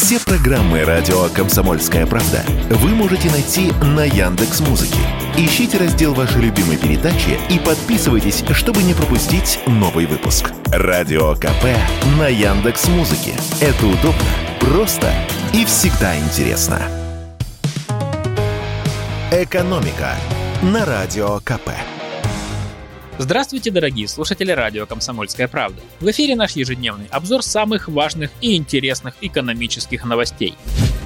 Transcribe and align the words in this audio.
Все 0.00 0.20
программы 0.20 0.84
радио 0.84 1.28
Комсомольская 1.34 2.06
правда 2.06 2.44
вы 2.70 2.90
можете 2.90 3.28
найти 3.32 3.72
на 3.82 4.04
Яндекс 4.04 4.60
Музыке. 4.60 5.00
Ищите 5.36 5.76
раздел 5.76 6.14
вашей 6.14 6.40
любимой 6.40 6.76
передачи 6.76 7.36
и 7.50 7.58
подписывайтесь, 7.58 8.44
чтобы 8.52 8.84
не 8.84 8.94
пропустить 8.94 9.58
новый 9.66 10.06
выпуск. 10.06 10.52
Радио 10.66 11.34
КП 11.34 11.64
на 12.16 12.28
Яндекс 12.28 12.86
Музыке. 12.86 13.32
Это 13.60 13.86
удобно, 13.86 14.22
просто 14.60 15.12
и 15.52 15.64
всегда 15.64 16.16
интересно. 16.16 16.80
Экономика 19.32 20.14
на 20.62 20.86
радио 20.86 21.40
КП. 21.40 21.70
Здравствуйте, 23.20 23.72
дорогие 23.72 24.06
слушатели 24.06 24.52
радио 24.52 24.86
«Комсомольская 24.86 25.48
правда». 25.48 25.82
В 25.98 26.08
эфире 26.08 26.36
наш 26.36 26.52
ежедневный 26.52 27.06
обзор 27.10 27.42
самых 27.42 27.88
важных 27.88 28.30
и 28.40 28.54
интересных 28.54 29.14
экономических 29.20 30.04
новостей. 30.04 30.54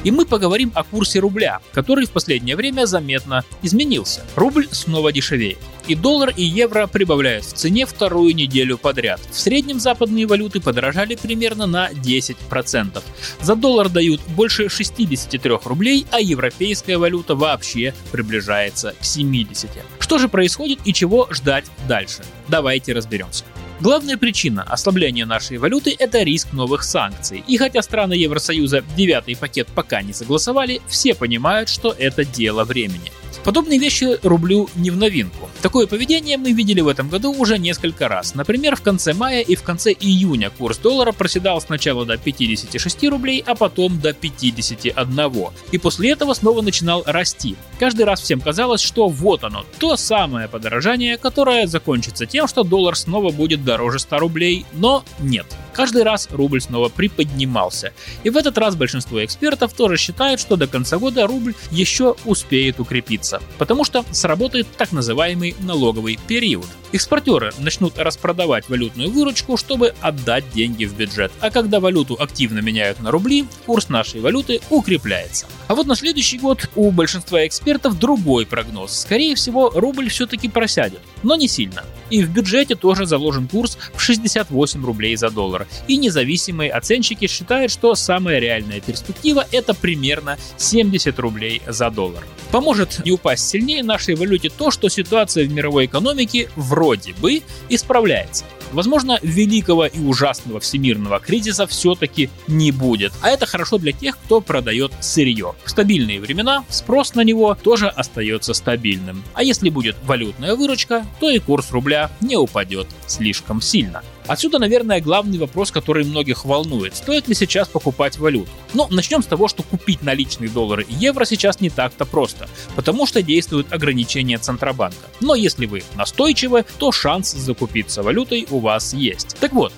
И 0.04 0.10
мы 0.10 0.26
поговорим 0.26 0.72
о 0.74 0.82
курсе 0.82 1.20
рубля, 1.20 1.60
который 1.72 2.06
в 2.06 2.10
последнее 2.10 2.56
время 2.56 2.86
заметно 2.86 3.44
изменился. 3.62 4.22
Рубль 4.34 4.66
снова 4.70 5.12
дешевеет. 5.12 5.58
И 5.86 5.94
доллар, 5.94 6.32
и 6.36 6.42
евро 6.42 6.86
прибавляют 6.86 7.44
в 7.44 7.52
цене 7.52 7.86
вторую 7.86 8.34
неделю 8.34 8.78
подряд. 8.78 9.20
В 9.30 9.38
среднем 9.38 9.80
западные 9.80 10.26
валюты 10.26 10.60
подорожали 10.60 11.16
примерно 11.16 11.66
на 11.66 11.90
10%. 11.90 13.02
За 13.40 13.54
доллар 13.54 13.88
дают 13.88 14.20
больше 14.28 14.68
63 14.68 15.50
рублей, 15.64 16.06
а 16.10 16.20
европейская 16.20 16.98
валюта 16.98 17.34
вообще 17.34 17.94
приближается 18.10 18.94
к 19.00 19.04
70. 19.04 19.70
Что 19.98 20.18
же 20.18 20.28
происходит 20.28 20.80
и 20.84 20.92
чего 20.92 21.28
ждать 21.30 21.64
дальше? 21.88 22.22
Давайте 22.48 22.92
разберемся. 22.92 23.44
Главная 23.82 24.16
причина 24.16 24.62
ослабления 24.62 25.26
нашей 25.26 25.58
валюты– 25.58 25.92
это 25.98 26.22
риск 26.22 26.52
новых 26.52 26.84
санкций. 26.84 27.42
И 27.48 27.56
хотя 27.56 27.82
страны 27.82 28.12
Евросоюза 28.12 28.84
девятый 28.96 29.34
пакет 29.34 29.66
пока 29.74 30.02
не 30.02 30.12
согласовали, 30.12 30.80
все 30.86 31.16
понимают, 31.16 31.68
что 31.68 31.90
это 31.90 32.24
дело 32.24 32.62
времени. 32.62 33.10
Подобные 33.44 33.78
вещи 33.78 34.18
рублю 34.22 34.68
не 34.76 34.90
в 34.90 34.96
новинку. 34.96 35.50
Такое 35.62 35.86
поведение 35.86 36.36
мы 36.36 36.52
видели 36.52 36.80
в 36.80 36.88
этом 36.88 37.08
году 37.08 37.32
уже 37.32 37.58
несколько 37.58 38.08
раз. 38.08 38.34
Например, 38.34 38.76
в 38.76 38.82
конце 38.82 39.14
мая 39.14 39.40
и 39.40 39.56
в 39.56 39.62
конце 39.62 39.92
июня 39.92 40.50
курс 40.50 40.78
доллара 40.78 41.12
проседал 41.12 41.60
сначала 41.60 42.06
до 42.06 42.16
56 42.16 43.04
рублей, 43.08 43.42
а 43.46 43.54
потом 43.54 44.00
до 44.00 44.12
51. 44.12 45.32
И 45.72 45.78
после 45.78 46.10
этого 46.10 46.34
снова 46.34 46.62
начинал 46.62 47.02
расти. 47.06 47.56
Каждый 47.78 48.04
раз 48.04 48.20
всем 48.20 48.40
казалось, 48.40 48.80
что 48.80 49.08
вот 49.08 49.42
оно, 49.42 49.64
то 49.78 49.96
самое 49.96 50.48
подорожание, 50.48 51.18
которое 51.18 51.66
закончится 51.66 52.26
тем, 52.26 52.46
что 52.46 52.62
доллар 52.62 52.96
снова 52.96 53.32
будет 53.32 53.64
дороже 53.64 53.98
100 53.98 54.18
рублей, 54.18 54.66
но 54.72 55.04
нет. 55.18 55.46
Каждый 55.72 56.02
раз 56.02 56.28
рубль 56.30 56.60
снова 56.60 56.88
приподнимался. 56.88 57.92
И 58.24 58.30
в 58.30 58.36
этот 58.36 58.58
раз 58.58 58.76
большинство 58.76 59.24
экспертов 59.24 59.72
тоже 59.72 59.96
считают, 59.96 60.40
что 60.40 60.56
до 60.56 60.66
конца 60.66 60.98
года 60.98 61.26
рубль 61.26 61.54
еще 61.70 62.16
успеет 62.24 62.80
укрепиться, 62.80 63.42
потому 63.58 63.84
что 63.84 64.04
сработает 64.10 64.66
так 64.76 64.92
называемый 64.92 65.54
налоговый 65.60 66.18
период. 66.26 66.66
Экспортеры 66.92 67.52
начнут 67.58 67.98
распродавать 67.98 68.68
валютную 68.68 69.10
выручку, 69.10 69.56
чтобы 69.56 69.94
отдать 70.02 70.44
деньги 70.52 70.84
в 70.84 70.94
бюджет. 70.94 71.32
А 71.40 71.50
когда 71.50 71.80
валюту 71.80 72.16
активно 72.20 72.58
меняют 72.58 73.00
на 73.00 73.10
рубли, 73.10 73.46
курс 73.64 73.88
нашей 73.88 74.20
валюты 74.20 74.60
укрепляется. 74.68 75.46
А 75.68 75.74
вот 75.74 75.86
на 75.86 75.96
следующий 75.96 76.38
год 76.38 76.68
у 76.74 76.90
большинства 76.90 77.46
экспертов 77.46 77.98
другой 77.98 78.44
прогноз. 78.44 79.00
Скорее 79.00 79.34
всего, 79.36 79.70
рубль 79.70 80.10
все-таки 80.10 80.48
просядет, 80.48 81.00
но 81.22 81.36
не 81.36 81.48
сильно. 81.48 81.84
И 82.10 82.22
в 82.22 82.30
бюджете 82.30 82.74
тоже 82.74 83.06
заложен 83.06 83.48
курс 83.48 83.78
в 83.94 84.00
68 84.00 84.84
рублей 84.84 85.16
за 85.16 85.30
доллар. 85.30 85.66
И 85.88 85.96
независимые 85.96 86.70
оценщики 86.70 87.26
считают, 87.26 87.72
что 87.72 87.94
самая 87.94 88.38
реальная 88.38 88.80
перспектива 88.80 89.46
это 89.50 89.74
примерно 89.74 90.36
70 90.58 91.18
рублей 91.18 91.62
за 91.66 91.90
доллар. 91.90 92.24
Поможет 92.50 93.02
не 93.04 93.12
упасть 93.12 93.48
сильнее 93.48 93.82
нашей 93.82 94.14
валюте 94.14 94.50
то, 94.50 94.70
что 94.70 94.88
ситуация 94.88 95.46
в 95.46 95.52
мировой 95.52 95.86
экономике 95.86 96.50
вроде 96.56 97.14
бы 97.14 97.42
исправляется. 97.70 98.44
Возможно, 98.72 99.18
великого 99.22 99.86
и 99.86 100.00
ужасного 100.00 100.60
всемирного 100.60 101.20
кризиса 101.20 101.66
все-таки 101.66 102.30
не 102.48 102.72
будет. 102.72 103.12
А 103.20 103.28
это 103.28 103.46
хорошо 103.46 103.78
для 103.78 103.92
тех, 103.92 104.18
кто 104.18 104.40
продает 104.40 104.92
сырье. 105.00 105.54
В 105.64 105.70
стабильные 105.70 106.20
времена 106.20 106.64
спрос 106.68 107.14
на 107.14 107.22
него 107.22 107.54
тоже 107.54 107.88
остается 107.88 108.54
стабильным. 108.54 109.22
А 109.34 109.42
если 109.42 109.68
будет 109.68 109.96
валютная 110.04 110.56
выручка, 110.56 111.06
то 111.20 111.30
и 111.30 111.38
курс 111.38 111.70
рубля 111.70 112.10
не 112.20 112.36
упадет 112.36 112.88
слишком 113.06 113.60
сильно. 113.60 114.02
Отсюда, 114.26 114.58
наверное, 114.58 115.00
главный 115.00 115.38
вопрос, 115.38 115.70
который 115.72 116.04
многих 116.04 116.44
волнует. 116.44 116.94
Стоит 116.96 117.26
ли 117.28 117.34
сейчас 117.34 117.68
покупать 117.68 118.18
валюту? 118.18 118.50
Ну, 118.72 118.86
начнем 118.88 119.22
с 119.22 119.26
того, 119.26 119.48
что 119.48 119.62
купить 119.62 120.02
наличные 120.02 120.48
доллары 120.48 120.84
и 120.88 120.94
евро 120.94 121.24
сейчас 121.24 121.60
не 121.60 121.70
так-то 121.70 122.06
просто, 122.06 122.48
потому 122.76 123.06
что 123.06 123.22
действуют 123.22 123.72
ограничения 123.72 124.38
Центробанка. 124.38 125.08
Но 125.20 125.34
если 125.34 125.66
вы 125.66 125.82
настойчивы, 125.96 126.64
то 126.78 126.92
шанс 126.92 127.32
закупиться 127.32 128.02
валютой 128.02 128.46
у 128.62 128.66
вас 128.66 128.94
есть. 128.94 129.36
Так 129.40 129.52
вот, 129.52 129.72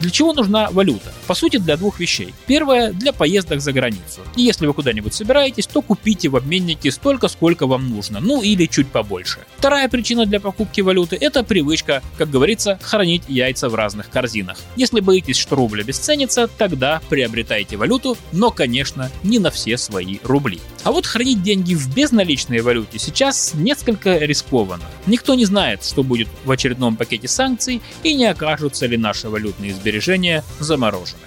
для 0.00 0.10
чего 0.10 0.32
нужна 0.32 0.68
валюта? 0.70 1.12
По 1.26 1.34
сути, 1.34 1.56
для 1.56 1.76
двух 1.76 1.98
вещей. 1.98 2.32
Первое– 2.46 2.92
для 2.92 3.12
поездок 3.12 3.60
за 3.60 3.72
границу. 3.72 4.20
И 4.36 4.42
если 4.42 4.66
вы 4.66 4.74
куда-нибудь 4.74 5.12
собираетесь, 5.12 5.66
то 5.66 5.82
купите 5.82 6.28
в 6.28 6.36
обменнике 6.36 6.92
столько, 6.92 7.26
сколько 7.28 7.66
вам 7.66 7.88
нужно, 7.90 8.20
ну 8.20 8.40
или 8.42 8.66
чуть 8.66 8.88
побольше. 8.88 9.40
Вторая 9.56 9.88
причина 9.88 10.24
для 10.24 10.38
покупки 10.38 10.80
валюты– 10.80 11.18
это 11.20 11.42
привычка, 11.42 12.02
как 12.16 12.30
говорится, 12.30 12.78
хранить 12.80 13.24
яйца 13.28 13.68
в 13.68 13.74
разных 13.74 14.08
корзинах. 14.08 14.58
Если 14.76 15.00
боитесь, 15.00 15.36
что 15.36 15.56
рубль 15.56 15.80
обесценится, 15.80 16.46
тогда 16.46 17.00
приобретайте 17.08 17.76
валюту, 17.76 18.16
но, 18.32 18.50
конечно, 18.50 19.10
не 19.24 19.40
на 19.40 19.50
все 19.50 19.76
свои 19.76 20.18
рубли. 20.22 20.60
А 20.84 20.92
вот 20.92 21.06
хранить 21.06 21.42
деньги 21.42 21.74
в 21.74 21.92
безналичной 21.92 22.60
валюте 22.60 23.00
сейчас 23.00 23.54
несколько 23.54 24.18
рискованно. 24.18 24.84
Никто 25.06 25.34
не 25.34 25.44
знает, 25.44 25.84
что 25.84 26.04
будет 26.04 26.28
в 26.44 26.50
очередном 26.50 26.96
пакете 26.96 27.26
санкций 27.26 27.82
и 28.04 28.14
не 28.14 28.26
окажутся 28.26 28.86
ли 28.86 28.96
наши 28.96 29.28
валютные 29.28 29.72
сбережения 29.72 29.87
сбережения 29.88 30.44
заморожены. 30.60 31.22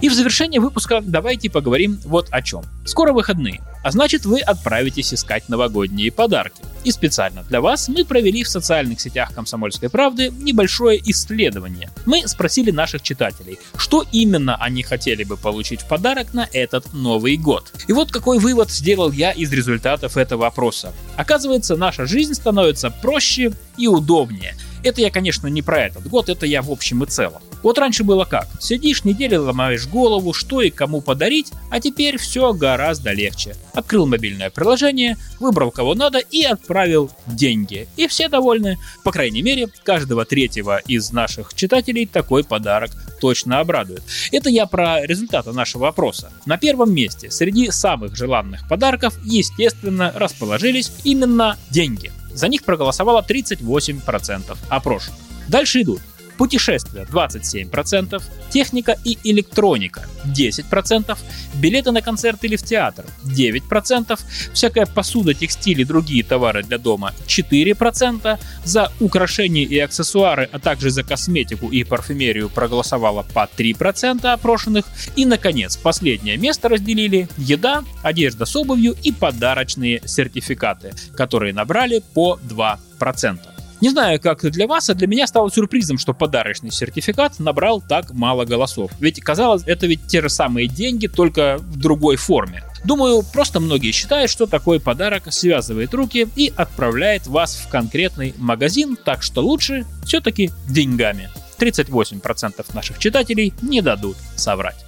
И 0.00 0.08
в 0.08 0.14
завершение 0.14 0.62
выпуска 0.62 1.02
давайте 1.02 1.50
поговорим 1.50 2.00
вот 2.06 2.28
о 2.30 2.40
чем. 2.40 2.62
Скоро 2.86 3.12
выходные, 3.12 3.60
а 3.84 3.90
значит 3.90 4.24
вы 4.24 4.40
отправитесь 4.40 5.12
искать 5.12 5.50
новогодние 5.50 6.10
подарки. 6.10 6.62
И 6.84 6.90
специально 6.90 7.42
для 7.42 7.60
вас 7.60 7.86
мы 7.88 8.06
провели 8.06 8.42
в 8.42 8.48
социальных 8.48 8.98
сетях 8.98 9.34
«Комсомольской 9.34 9.90
правды» 9.90 10.30
небольшое 10.30 10.98
исследование. 11.10 11.90
Мы 12.06 12.26
спросили 12.26 12.70
наших 12.70 13.02
читателей, 13.02 13.58
что 13.76 14.02
именно 14.10 14.56
они 14.56 14.82
хотели 14.82 15.24
бы 15.24 15.36
получить 15.36 15.82
в 15.82 15.88
подарок 15.88 16.32
на 16.32 16.48
этот 16.54 16.94
Новый 16.94 17.36
год. 17.36 17.70
И 17.86 17.92
вот 17.92 18.10
какой 18.10 18.38
вывод 18.38 18.70
сделал 18.70 19.12
я 19.12 19.32
из 19.32 19.52
результатов 19.52 20.16
этого 20.16 20.46
опроса. 20.46 20.94
Оказывается, 21.16 21.76
наша 21.76 22.06
жизнь 22.06 22.32
становится 22.32 22.90
проще 22.90 23.52
и 23.76 23.86
удобнее– 23.86 24.54
это 24.82 25.00
я, 25.00 25.10
конечно, 25.10 25.46
не 25.46 25.62
про 25.62 25.86
этот 25.86 26.06
год, 26.08 26.28
это 26.28 26.46
я 26.46 26.62
в 26.62 26.70
общем 26.70 27.02
и 27.04 27.06
целом. 27.06 27.42
Вот 27.62 27.78
раньше 27.78 28.04
было 28.04 28.24
как? 28.24 28.48
Сидишь 28.60 29.04
неделю, 29.04 29.42
ломаешь 29.42 29.86
голову, 29.86 30.32
что 30.32 30.62
и 30.62 30.70
кому 30.70 31.00
подарить, 31.00 31.52
а 31.70 31.80
теперь 31.80 32.16
все 32.16 32.52
гораздо 32.52 33.12
легче. 33.12 33.54
Открыл 33.74 34.06
мобильное 34.06 34.50
приложение, 34.50 35.16
выбрал 35.38 35.70
кого 35.70 35.94
надо 35.94 36.18
и 36.18 36.42
отправил 36.42 37.10
деньги. 37.26 37.88
И 37.96 38.06
все 38.06 38.28
довольны. 38.28 38.78
По 39.04 39.12
крайней 39.12 39.42
мере, 39.42 39.68
каждого 39.84 40.24
третьего 40.24 40.78
из 40.78 41.12
наших 41.12 41.54
читателей 41.54 42.06
такой 42.06 42.44
подарок 42.44 42.90
точно 43.20 43.60
обрадует. 43.60 44.02
Это 44.32 44.48
я 44.48 44.66
про 44.66 45.06
результаты 45.06 45.52
нашего 45.52 45.88
опроса. 45.88 46.32
На 46.46 46.56
первом 46.56 46.94
месте 46.94 47.30
среди 47.30 47.70
самых 47.70 48.16
желанных 48.16 48.66
подарков, 48.68 49.18
естественно, 49.24 50.12
расположились 50.14 50.90
именно 51.04 51.58
деньги. 51.70 52.10
За 52.32 52.48
них 52.48 52.62
проголосовало 52.62 53.24
38% 53.26 54.56
опрошенных. 54.68 55.18
Дальше 55.48 55.82
идут 55.82 56.00
путешествия 56.40 57.02
27%, 57.02 58.22
техника 58.48 58.96
и 59.04 59.18
электроника 59.24 60.06
10%, 60.24 61.18
билеты 61.56 61.90
на 61.90 62.00
концерт 62.00 62.42
или 62.44 62.56
в 62.56 62.62
театр 62.62 63.04
9%, 63.24 64.18
всякая 64.54 64.86
посуда, 64.86 65.34
текстиль 65.34 65.82
и 65.82 65.84
другие 65.84 66.24
товары 66.24 66.62
для 66.62 66.78
дома 66.78 67.12
4%, 67.26 68.38
за 68.64 68.90
украшения 69.00 69.66
и 69.66 69.78
аксессуары, 69.78 70.48
а 70.50 70.58
также 70.58 70.88
за 70.88 71.02
косметику 71.02 71.68
и 71.68 71.84
парфюмерию 71.84 72.48
проголосовало 72.48 73.22
по 73.34 73.46
3% 73.58 74.26
опрошенных, 74.26 74.86
и, 75.16 75.26
наконец, 75.26 75.76
последнее 75.76 76.38
место 76.38 76.70
разделили 76.70 77.28
еда, 77.36 77.84
одежда 78.02 78.46
с 78.46 78.56
обувью 78.56 78.96
и 79.02 79.12
подарочные 79.12 80.00
сертификаты, 80.06 80.94
которые 81.14 81.52
набрали 81.52 82.02
по 82.14 82.40
2%. 82.42 83.49
Не 83.80 83.88
знаю, 83.88 84.20
как 84.20 84.42
для 84.50 84.66
вас, 84.66 84.90
а 84.90 84.94
для 84.94 85.06
меня 85.06 85.26
стало 85.26 85.50
сюрпризом, 85.50 85.98
что 85.98 86.12
подарочный 86.12 86.70
сертификат 86.70 87.38
набрал 87.38 87.80
так 87.80 88.12
мало 88.12 88.44
голосов. 88.44 88.90
Ведь 89.00 89.20
казалось, 89.20 89.62
это 89.64 89.86
ведь 89.86 90.06
те 90.06 90.20
же 90.20 90.28
самые 90.28 90.66
деньги, 90.68 91.06
только 91.06 91.56
в 91.58 91.78
другой 91.78 92.16
форме. 92.16 92.62
Думаю, 92.84 93.22
просто 93.32 93.60
многие 93.60 93.92
считают, 93.92 94.30
что 94.30 94.46
такой 94.46 94.80
подарок 94.80 95.32
связывает 95.32 95.94
руки 95.94 96.28
и 96.36 96.52
отправляет 96.54 97.26
вас 97.26 97.56
в 97.56 97.68
конкретный 97.68 98.34
магазин, 98.38 98.96
так 99.02 99.22
что 99.22 99.42
лучше 99.42 99.86
все-таки 100.04 100.50
деньгами. 100.68 101.30
38% 101.58 102.74
наших 102.74 102.98
читателей 102.98 103.52
не 103.62 103.82
дадут 103.82 104.16
соврать. 104.36 104.84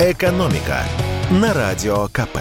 «Экономика» 0.00 0.84
на 1.30 1.52
Радио 1.52 2.08
КП. 2.08 2.38